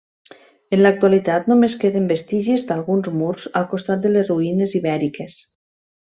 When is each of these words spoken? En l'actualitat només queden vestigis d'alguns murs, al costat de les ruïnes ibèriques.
En 0.75 0.79
l'actualitat 0.83 1.49
només 1.51 1.75
queden 1.83 2.07
vestigis 2.13 2.65
d'alguns 2.71 3.09
murs, 3.21 3.45
al 3.61 3.67
costat 3.77 4.01
de 4.07 4.13
les 4.17 4.31
ruïnes 4.37 4.73
ibèriques. 4.85 5.37